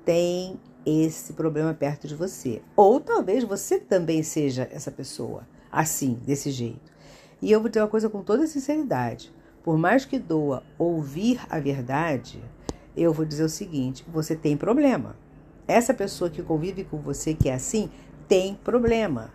tem 0.05 0.57
esse 0.85 1.33
problema 1.33 1.73
perto 1.73 2.07
de 2.07 2.15
você. 2.15 2.61
Ou 2.75 2.99
talvez 2.99 3.43
você 3.43 3.79
também 3.79 4.23
seja 4.23 4.67
essa 4.71 4.91
pessoa, 4.91 5.47
assim, 5.71 6.19
desse 6.25 6.51
jeito. 6.51 6.91
E 7.41 7.51
eu 7.51 7.59
vou 7.59 7.69
dizer 7.69 7.81
uma 7.81 7.87
coisa 7.87 8.09
com 8.09 8.21
toda 8.21 8.47
sinceridade. 8.47 9.33
Por 9.63 9.77
mais 9.77 10.05
que 10.05 10.19
doa 10.19 10.63
ouvir 10.77 11.39
a 11.49 11.59
verdade, 11.59 12.43
eu 12.95 13.13
vou 13.13 13.25
dizer 13.25 13.43
o 13.43 13.49
seguinte: 13.49 14.05
você 14.11 14.35
tem 14.35 14.57
problema. 14.57 15.15
Essa 15.67 15.93
pessoa 15.93 16.29
que 16.29 16.43
convive 16.43 16.83
com 16.83 16.97
você 16.97 17.33
que 17.33 17.49
é 17.49 17.53
assim 17.53 17.89
tem 18.27 18.55
problema. 18.55 19.31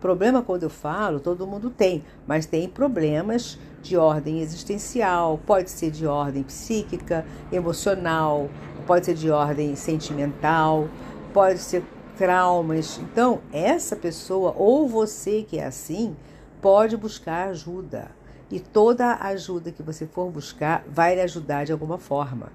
Problema, 0.00 0.42
quando 0.42 0.62
eu 0.62 0.70
falo, 0.70 1.20
todo 1.20 1.46
mundo 1.46 1.70
tem, 1.70 2.04
mas 2.26 2.46
tem 2.46 2.68
problemas 2.68 3.58
de 3.82 3.96
ordem 3.96 4.40
existencial, 4.40 5.40
pode 5.46 5.70
ser 5.70 5.90
de 5.90 6.06
ordem 6.06 6.42
psíquica, 6.42 7.24
emocional, 7.50 8.50
pode 8.86 9.06
ser 9.06 9.14
de 9.14 9.30
ordem 9.30 9.74
sentimental, 9.74 10.88
pode 11.32 11.58
ser 11.58 11.82
traumas. 12.16 12.98
Então, 12.98 13.40
essa 13.52 13.96
pessoa 13.96 14.54
ou 14.56 14.88
você 14.88 15.42
que 15.42 15.58
é 15.58 15.66
assim, 15.66 16.16
pode 16.62 16.96
buscar 16.96 17.48
ajuda. 17.48 18.10
E 18.50 18.60
toda 18.60 19.16
ajuda 19.16 19.72
que 19.72 19.82
você 19.82 20.06
for 20.06 20.30
buscar 20.30 20.84
vai 20.88 21.16
lhe 21.16 21.20
ajudar 21.20 21.64
de 21.64 21.72
alguma 21.72 21.98
forma. 21.98 22.52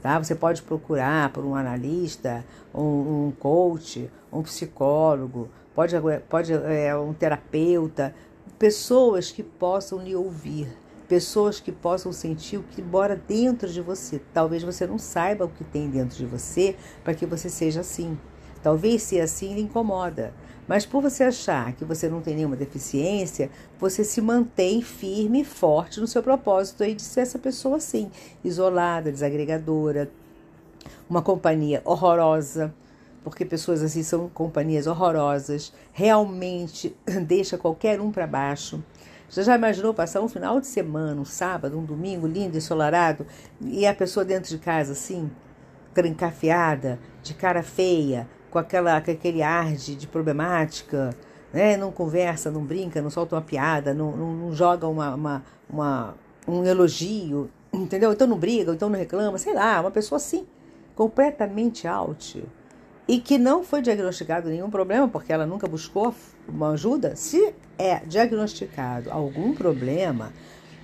Tá? 0.00 0.18
Você 0.18 0.34
pode 0.34 0.62
procurar 0.62 1.30
por 1.30 1.44
um 1.44 1.54
analista, 1.54 2.44
um, 2.74 3.26
um 3.26 3.32
coach, 3.38 4.10
um 4.32 4.42
psicólogo, 4.42 5.48
pode, 5.74 5.94
pode 6.28 6.52
é, 6.52 6.96
um 6.96 7.12
terapeuta, 7.12 8.14
pessoas 8.58 9.30
que 9.30 9.42
possam 9.42 9.98
lhe 9.98 10.14
ouvir, 10.14 10.68
pessoas 11.12 11.60
que 11.60 11.70
possam 11.70 12.10
sentir 12.10 12.56
o 12.56 12.62
que 12.62 12.80
mora 12.80 13.14
dentro 13.14 13.68
de 13.68 13.82
você. 13.82 14.18
Talvez 14.32 14.62
você 14.62 14.86
não 14.86 14.96
saiba 14.96 15.44
o 15.44 15.48
que 15.50 15.62
tem 15.62 15.90
dentro 15.90 16.16
de 16.16 16.24
você 16.24 16.74
para 17.04 17.12
que 17.12 17.26
você 17.26 17.50
seja 17.50 17.80
assim. 17.80 18.16
Talvez 18.62 19.02
ser 19.02 19.20
assim 19.20 19.54
lhe 19.54 19.60
incomoda. 19.60 20.32
Mas 20.66 20.86
por 20.86 21.02
você 21.02 21.24
achar 21.24 21.74
que 21.74 21.84
você 21.84 22.08
não 22.08 22.22
tem 22.22 22.34
nenhuma 22.34 22.56
deficiência, 22.56 23.50
você 23.78 24.02
se 24.04 24.22
mantém 24.22 24.80
firme 24.80 25.42
e 25.42 25.44
forte 25.44 26.00
no 26.00 26.06
seu 26.06 26.22
propósito 26.22 26.82
aí 26.82 26.94
de 26.94 27.02
ser 27.02 27.20
essa 27.20 27.38
pessoa 27.38 27.76
assim, 27.76 28.10
isolada, 28.42 29.12
desagregadora, 29.12 30.10
uma 31.10 31.20
companhia 31.20 31.82
horrorosa, 31.84 32.72
porque 33.22 33.44
pessoas 33.44 33.82
assim 33.82 34.02
são 34.02 34.30
companhias 34.30 34.86
horrorosas, 34.86 35.74
realmente 35.92 36.96
deixa 37.28 37.58
qualquer 37.58 38.00
um 38.00 38.10
para 38.10 38.26
baixo. 38.26 38.82
Você 39.32 39.44
já 39.44 39.56
imaginou 39.56 39.94
passar 39.94 40.20
um 40.20 40.28
final 40.28 40.60
de 40.60 40.66
semana, 40.66 41.18
um 41.18 41.24
sábado, 41.24 41.78
um 41.78 41.84
domingo 41.86 42.26
lindo, 42.26 42.58
ensolarado, 42.58 43.26
e 43.62 43.86
a 43.86 43.94
pessoa 43.94 44.26
dentro 44.26 44.50
de 44.50 44.58
casa 44.58 44.92
assim, 44.92 45.30
trancafiada, 45.94 46.98
de 47.22 47.32
cara 47.32 47.62
feia, 47.62 48.28
com, 48.50 48.58
aquela, 48.58 49.00
com 49.00 49.10
aquele 49.10 49.42
ar 49.42 49.72
de, 49.72 49.96
de 49.96 50.06
problemática, 50.06 51.16
né? 51.50 51.78
não 51.78 51.90
conversa, 51.90 52.50
não 52.50 52.62
brinca, 52.62 53.00
não 53.00 53.08
solta 53.08 53.34
uma 53.34 53.40
piada, 53.40 53.94
não, 53.94 54.14
não, 54.14 54.34
não 54.34 54.52
joga 54.52 54.86
uma, 54.86 55.14
uma, 55.14 55.42
uma, 55.66 56.14
um 56.46 56.62
elogio, 56.66 57.48
entendeu? 57.72 58.12
Então 58.12 58.26
não 58.26 58.36
briga, 58.36 58.74
então 58.74 58.90
não 58.90 58.98
reclama, 58.98 59.38
sei 59.38 59.54
lá, 59.54 59.80
uma 59.80 59.90
pessoa 59.90 60.18
assim, 60.18 60.46
completamente 60.94 61.88
out 61.88 62.44
e 63.06 63.18
que 63.18 63.38
não 63.38 63.64
foi 63.64 63.82
diagnosticado 63.82 64.48
nenhum 64.48 64.70
problema, 64.70 65.08
porque 65.08 65.32
ela 65.32 65.46
nunca 65.46 65.66
buscou 65.66 66.14
uma 66.48 66.70
ajuda, 66.70 67.16
se 67.16 67.54
é 67.78 68.00
diagnosticado 68.06 69.10
algum 69.10 69.54
problema, 69.54 70.32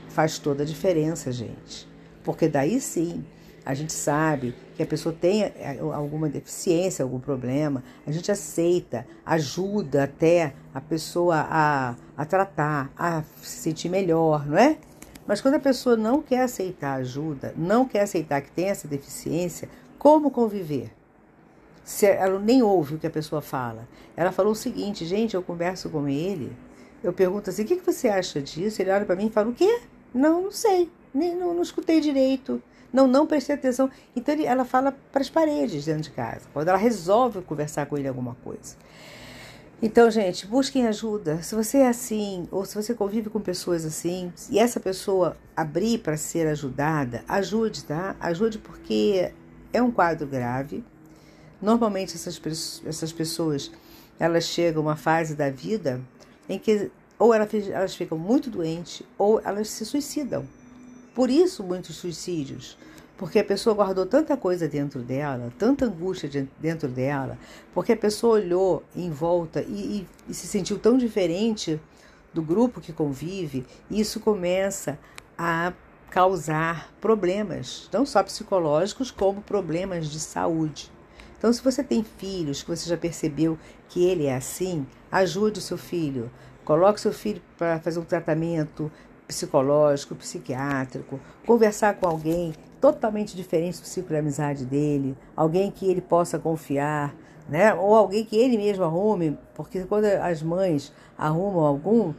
faz 0.08 0.38
toda 0.38 0.62
a 0.62 0.66
diferença, 0.66 1.30
gente. 1.30 1.88
Porque 2.25 2.48
daí 2.48 2.80
sim 2.80 3.25
a 3.64 3.75
gente 3.75 3.92
sabe 3.92 4.54
que 4.75 4.82
a 4.82 4.87
pessoa 4.87 5.14
tem 5.14 5.42
é, 5.42 5.78
alguma 5.92 6.28
deficiência, 6.28 7.02
algum 7.02 7.20
problema, 7.20 7.84
a 8.06 8.10
gente 8.10 8.32
aceita, 8.32 9.06
ajuda 9.26 10.04
até 10.04 10.54
a 10.72 10.80
pessoa 10.80 11.46
a, 11.50 11.94
a 12.16 12.25
tratar, 12.25 12.90
a 12.96 13.22
se 13.42 13.58
sentir 13.60 13.90
melhor, 13.90 14.46
não 14.46 14.56
é? 14.56 14.78
Mas 15.26 15.42
quando 15.42 15.56
a 15.56 15.60
pessoa 15.60 15.96
não 15.96 16.22
quer 16.22 16.44
aceitar 16.44 16.94
ajuda, 16.94 17.52
não 17.58 17.84
quer 17.84 18.00
aceitar 18.00 18.40
que 18.40 18.50
tem 18.50 18.70
essa 18.70 18.88
deficiência, 18.88 19.68
como 19.98 20.30
conviver? 20.30 20.98
Se 21.88 22.04
ela 22.04 22.38
nem 22.38 22.62
ouve 22.62 22.97
o 22.97 22.99
que 22.99 23.07
a 23.07 23.11
pessoa 23.11 23.40
fala. 23.40 23.88
Ela 24.14 24.30
falou 24.30 24.52
o 24.52 24.54
seguinte, 24.54 25.07
gente, 25.07 25.35
eu 25.35 25.42
converso 25.42 25.88
com 25.88 26.07
ele, 26.07 26.54
eu 27.02 27.14
pergunto 27.14 27.49
assim, 27.49 27.62
o 27.62 27.64
que, 27.64 27.76
que 27.76 27.87
você 27.87 28.09
acha 28.09 28.42
disso? 28.42 28.83
Ele 28.83 28.90
olha 28.90 29.07
para 29.07 29.16
mim 29.16 29.28
e 29.28 29.30
fala, 29.30 29.49
o 29.49 29.54
quê? 29.54 29.80
Não, 30.12 30.42
não 30.42 30.50
sei, 30.50 30.90
nem 31.14 31.35
não, 31.35 31.54
não 31.54 31.62
escutei 31.62 31.99
direito. 31.99 32.62
Não, 32.92 33.07
não 33.07 33.26
prestei 33.26 33.54
atenção. 33.54 33.90
Então 34.14 34.35
ele, 34.35 34.45
ela 34.45 34.66
fala 34.66 34.95
para 35.11 35.23
as 35.23 35.30
paredes 35.30 35.87
dentro 35.87 36.02
de 36.02 36.11
casa, 36.11 36.42
quando 36.52 36.68
ela 36.68 36.76
resolve 36.76 37.40
conversar 37.40 37.87
com 37.87 37.97
ele 37.97 38.07
alguma 38.07 38.37
coisa. 38.45 38.76
Então, 39.80 40.11
gente, 40.11 40.47
busquem 40.47 40.87
ajuda. 40.87 41.42
Se 41.42 41.54
você 41.54 41.78
é 41.78 41.88
assim, 41.88 42.47
ou 42.50 42.66
se 42.66 42.75
você 42.75 42.92
convive 42.92 43.30
com 43.30 43.40
pessoas 43.40 43.87
assim, 43.87 44.30
e 44.50 44.59
essa 44.59 44.78
pessoa 44.78 45.38
abrir 45.57 46.00
para 46.00 46.18
ser 46.18 46.49
ajudada, 46.49 47.25
ajude, 47.26 47.85
tá? 47.85 48.14
Ajude 48.21 48.59
porque 48.59 49.33
é 49.73 49.80
um 49.80 49.90
quadro 49.90 50.26
grave, 50.26 50.85
Normalmente 51.61 52.15
essas, 52.15 52.41
essas 52.87 53.12
pessoas 53.12 53.71
elas 54.19 54.45
chegam 54.45 54.83
a 54.83 54.87
uma 54.87 54.97
fase 54.97 55.35
da 55.35 55.50
vida 55.50 56.00
em 56.49 56.59
que 56.59 56.91
ou 57.19 57.35
elas, 57.35 57.53
elas 57.69 57.95
ficam 57.95 58.17
muito 58.17 58.49
doentes 58.49 59.03
ou 59.17 59.41
elas 59.41 59.69
se 59.69 59.85
suicidam. 59.85 60.47
Por 61.15 61.31
isso 61.31 61.65
muitos 61.65 61.97
suicídios, 61.97 62.79
porque 63.17 63.41
a 63.41 63.45
pessoa 63.45 63.75
guardou 63.75 64.07
tanta 64.07 64.37
coisa 64.37 64.69
dentro 64.69 65.00
dela, 65.00 65.53
tanta 65.59 65.87
angústia 65.87 66.49
dentro 66.61 66.88
dela, 66.88 67.37
porque 67.75 67.93
a 67.93 67.97
pessoa 67.97 68.35
olhou 68.35 68.85
em 68.95 69.11
volta 69.11 69.62
e, 69.62 70.07
e, 70.29 70.31
e 70.31 70.35
se 70.35 70.47
sentiu 70.47 70.79
tão 70.79 70.97
diferente 70.97 71.81
do 72.33 72.41
grupo 72.41 72.81
que 72.81 72.93
convive, 72.93 73.67
isso 73.91 74.21
começa 74.21 74.97
a 75.37 75.73
causar 76.09 76.93
problemas, 77.00 77.88
não 77.93 78.07
só 78.07 78.23
psicológicos, 78.23 79.11
como 79.11 79.43
problemas 79.43 80.09
de 80.09 80.21
saúde. 80.21 80.91
Então, 81.38 81.52
se 81.52 81.62
você 81.62 81.85
tem 81.85 82.02
filhos 82.02 82.62
que 82.62 82.68
você 82.68 82.88
já 82.88 82.97
percebeu 82.97 83.57
que 83.88 84.04
ele 84.04 84.26
é 84.26 84.35
assim, 84.35 84.85
ajude 85.11 85.61
o 85.61 85.62
seu 85.62 85.78
filho. 85.78 86.30
Coloque 86.64 87.00
seu 87.00 87.12
filho 87.12 87.40
para 87.57 87.78
fazer 87.78 88.00
um 88.00 88.04
tratamento 88.04 88.90
psicológico, 89.26 90.14
psiquiátrico, 90.16 91.21
conversar 91.47 91.95
com 91.95 92.09
alguém 92.09 92.54
totalmente 92.80 93.37
diferente 93.37 93.80
do 93.80 93.87
ciclo 93.87 94.11
de 94.11 94.16
amizade 94.16 94.64
dele, 94.64 95.16
alguém 95.37 95.71
que 95.71 95.87
ele 95.87 96.00
possa 96.00 96.38
confiar, 96.38 97.14
né? 97.49 97.75
Ou 97.75 97.95
alguém 97.95 98.25
que 98.25 98.37
ele 98.37 98.57
mesmo 98.57 98.85
arrume, 98.85 99.38
porque 99.54 99.85
quando 99.85 100.07
as 100.07 100.42
mães 100.42 100.92
arrumam 101.16 101.64
algum 101.64 102.14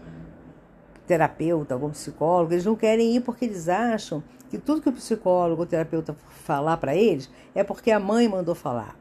terapeuta, 1.07 1.73
algum 1.73 1.89
psicólogo, 1.89 2.53
eles 2.53 2.65
não 2.65 2.75
querem 2.75 3.15
ir 3.15 3.21
porque 3.21 3.45
eles 3.45 3.67
acham 3.67 4.23
que 4.49 4.57
tudo 4.57 4.81
que 4.81 4.89
o 4.89 4.93
psicólogo 4.93 5.61
ou 5.61 5.67
terapeuta 5.67 6.15
falar 6.29 6.77
para 6.77 6.95
eles 6.95 7.29
é 7.55 7.63
porque 7.63 7.91
a 7.91 7.99
mãe 7.99 8.27
mandou 8.27 8.53
falar. 8.53 8.98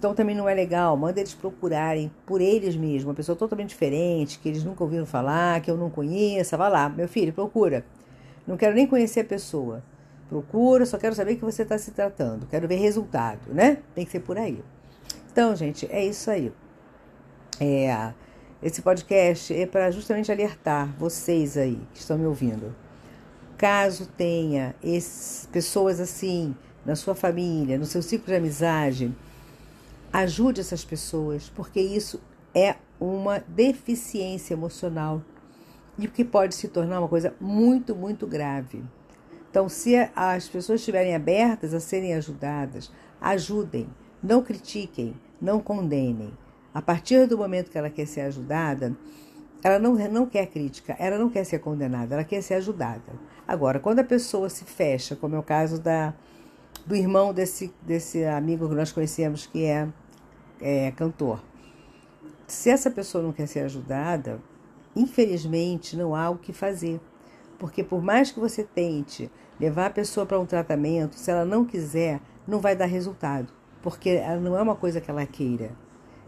Então 0.00 0.14
também 0.14 0.34
não 0.34 0.48
é 0.48 0.54
legal, 0.54 0.96
manda 0.96 1.20
eles 1.20 1.34
procurarem 1.34 2.10
por 2.24 2.40
eles 2.40 2.74
mesmos, 2.74 3.04
uma 3.04 3.12
pessoa 3.12 3.36
totalmente 3.36 3.68
diferente, 3.68 4.38
que 4.38 4.48
eles 4.48 4.64
nunca 4.64 4.82
ouviram 4.82 5.04
falar, 5.04 5.60
que 5.60 5.70
eu 5.70 5.76
não 5.76 5.90
conheça, 5.90 6.56
vá 6.56 6.68
lá, 6.68 6.88
meu 6.88 7.06
filho, 7.06 7.34
procura. 7.34 7.84
Não 8.46 8.56
quero 8.56 8.74
nem 8.74 8.86
conhecer 8.86 9.20
a 9.20 9.24
pessoa. 9.24 9.84
Procura, 10.26 10.86
só 10.86 10.96
quero 10.96 11.14
saber 11.14 11.36
que 11.36 11.44
você 11.44 11.64
está 11.64 11.76
se 11.76 11.90
tratando, 11.90 12.46
quero 12.46 12.66
ver 12.66 12.76
resultado, 12.76 13.52
né? 13.52 13.76
Tem 13.94 14.06
que 14.06 14.10
ser 14.10 14.20
por 14.20 14.38
aí. 14.38 14.64
Então, 15.30 15.54
gente, 15.54 15.86
é 15.92 16.02
isso 16.02 16.30
aí. 16.30 16.50
É, 17.60 18.14
esse 18.62 18.80
podcast 18.80 19.54
é 19.54 19.66
para 19.66 19.90
justamente 19.90 20.32
alertar 20.32 20.88
vocês 20.98 21.58
aí 21.58 21.78
que 21.92 22.00
estão 22.00 22.16
me 22.16 22.24
ouvindo. 22.24 22.74
Caso 23.58 24.06
tenha 24.16 24.74
esses, 24.82 25.46
pessoas 25.52 26.00
assim 26.00 26.56
na 26.86 26.96
sua 26.96 27.14
família, 27.14 27.76
no 27.76 27.84
seu 27.84 28.00
ciclo 28.00 28.28
de 28.28 28.36
amizade, 28.36 29.14
Ajude 30.12 30.60
essas 30.60 30.84
pessoas, 30.84 31.48
porque 31.54 31.80
isso 31.80 32.20
é 32.54 32.76
uma 32.98 33.38
deficiência 33.46 34.54
emocional 34.54 35.22
e 35.96 36.06
o 36.06 36.10
que 36.10 36.24
pode 36.24 36.54
se 36.54 36.68
tornar 36.68 36.98
uma 36.98 37.08
coisa 37.08 37.34
muito, 37.40 37.94
muito 37.94 38.26
grave. 38.26 38.82
Então, 39.50 39.68
se 39.68 39.96
as 40.14 40.48
pessoas 40.48 40.80
estiverem 40.80 41.14
abertas 41.14 41.74
a 41.74 41.80
serem 41.80 42.14
ajudadas, 42.14 42.90
ajudem, 43.20 43.88
não 44.22 44.42
critiquem, 44.42 45.14
não 45.40 45.60
condenem. 45.60 46.32
A 46.72 46.80
partir 46.80 47.26
do 47.26 47.36
momento 47.36 47.70
que 47.70 47.78
ela 47.78 47.90
quer 47.90 48.06
ser 48.06 48.22
ajudada, 48.22 48.96
ela 49.62 49.78
não, 49.78 49.94
não 50.08 50.26
quer 50.26 50.46
crítica, 50.46 50.96
ela 50.98 51.18
não 51.18 51.28
quer 51.28 51.44
ser 51.44 51.58
condenada, 51.58 52.14
ela 52.14 52.24
quer 52.24 52.42
ser 52.42 52.54
ajudada. 52.54 53.12
Agora, 53.46 53.78
quando 53.78 53.98
a 53.98 54.04
pessoa 54.04 54.48
se 54.48 54.64
fecha, 54.64 55.16
como 55.16 55.34
é 55.34 55.38
o 55.38 55.42
caso 55.42 55.80
da, 55.80 56.14
do 56.86 56.94
irmão 56.94 57.34
desse, 57.34 57.72
desse 57.82 58.24
amigo 58.24 58.68
que 58.68 58.74
nós 58.74 58.92
conhecemos, 58.92 59.46
que 59.46 59.64
é 59.64 59.88
é, 60.60 60.90
cantor. 60.92 61.42
Se 62.46 62.68
essa 62.68 62.90
pessoa 62.90 63.22
não 63.22 63.32
quer 63.32 63.46
ser 63.46 63.60
ajudada, 63.60 64.40
infelizmente 64.94 65.96
não 65.96 66.14
há 66.14 66.28
o 66.30 66.38
que 66.38 66.52
fazer. 66.52 67.00
Porque 67.58 67.84
por 67.84 68.02
mais 68.02 68.30
que 68.30 68.40
você 68.40 68.64
tente 68.64 69.30
levar 69.58 69.86
a 69.86 69.90
pessoa 69.90 70.24
para 70.24 70.40
um 70.40 70.46
tratamento, 70.46 71.16
se 71.16 71.30
ela 71.30 71.44
não 71.44 71.64
quiser, 71.64 72.20
não 72.46 72.58
vai 72.58 72.74
dar 72.74 72.86
resultado. 72.86 73.52
Porque 73.82 74.10
ela 74.10 74.40
não 74.40 74.56
é 74.56 74.62
uma 74.62 74.74
coisa 74.74 75.00
que 75.00 75.10
ela 75.10 75.24
queira. 75.26 75.70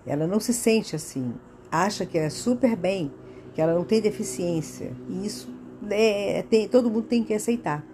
Ela 0.06 0.26
não 0.26 0.38
se 0.38 0.52
sente 0.52 0.94
assim. 0.94 1.34
Acha 1.70 2.04
que 2.04 2.18
é 2.18 2.28
super 2.28 2.76
bem, 2.76 3.10
que 3.54 3.60
ela 3.60 3.74
não 3.74 3.84
tem 3.84 4.00
deficiência. 4.00 4.92
E 5.08 5.26
isso 5.26 5.48
é, 5.90 6.42
tem, 6.48 6.68
todo 6.68 6.90
mundo 6.90 7.06
tem 7.06 7.24
que 7.24 7.34
aceitar. 7.34 7.84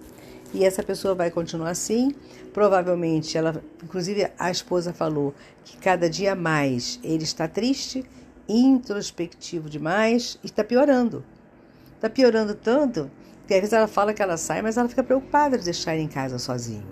E 0.53 0.65
essa 0.65 0.83
pessoa 0.83 1.15
vai 1.15 1.31
continuar 1.31 1.71
assim. 1.71 2.15
Provavelmente, 2.53 3.37
ela, 3.37 3.63
inclusive 3.83 4.31
a 4.39 4.51
esposa 4.51 4.93
falou 4.93 5.35
que 5.65 5.77
cada 5.77 6.09
dia 6.09 6.35
mais 6.35 6.99
ele 7.03 7.25
está 7.25 7.47
triste, 7.47 8.05
introspectivo 8.49 9.69
demais 9.69 10.39
e 10.43 10.47
está 10.47 10.65
piorando. 10.65 11.25
Está 11.95 12.09
piorando 12.09 12.55
tanto 12.55 13.11
que 13.47 13.55
às 13.55 13.61
vezes 13.61 13.73
ela 13.73 13.89
fala 13.89 14.13
que 14.13 14.23
ela 14.23 14.37
sai, 14.37 14.61
mas 14.63 14.77
ela 14.77 14.89
fica 14.89 15.03
preocupada 15.03 15.57
de 15.59 15.65
deixar 15.65 15.95
ele 15.95 16.05
em 16.05 16.09
casa 16.09 16.39
sozinho. 16.39 16.87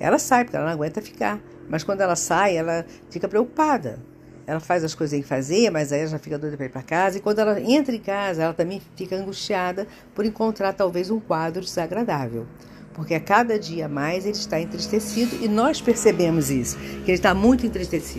Ela 0.00 0.18
sai 0.18 0.44
porque 0.44 0.56
ela 0.56 0.66
não 0.66 0.72
aguenta 0.72 1.00
ficar, 1.00 1.40
mas 1.68 1.84
quando 1.84 2.00
ela 2.00 2.16
sai, 2.16 2.56
ela 2.56 2.84
fica 3.10 3.28
preocupada. 3.28 3.98
Ela 4.46 4.60
faz 4.60 4.84
as 4.84 4.94
coisas 4.94 5.18
que 5.18 5.26
fazer, 5.26 5.70
mas 5.70 5.92
aí 5.92 6.00
ela 6.00 6.08
já 6.08 6.18
fica 6.18 6.38
doida 6.38 6.56
para 6.56 6.66
ir 6.66 6.68
para 6.68 6.82
casa. 6.82 7.18
E 7.18 7.20
quando 7.20 7.40
ela 7.40 7.60
entra 7.60 7.94
em 7.94 8.00
casa, 8.00 8.44
ela 8.44 8.54
também 8.54 8.80
fica 8.94 9.16
angustiada 9.16 9.88
por 10.14 10.24
encontrar 10.24 10.72
talvez 10.72 11.10
um 11.10 11.18
quadro 11.18 11.62
desagradável. 11.62 12.46
Porque 12.94 13.14
a 13.14 13.20
cada 13.20 13.58
dia 13.58 13.88
mais 13.88 14.24
ele 14.24 14.36
está 14.36 14.58
entristecido 14.60 15.36
e 15.42 15.48
nós 15.48 15.82
percebemos 15.82 16.50
isso, 16.50 16.78
que 17.04 17.10
ele 17.10 17.18
está 17.18 17.34
muito 17.34 17.66
entristecido. 17.66 18.14